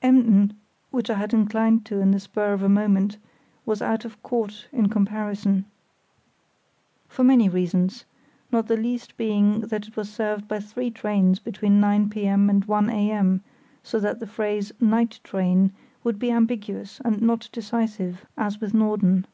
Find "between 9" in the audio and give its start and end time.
11.40-12.08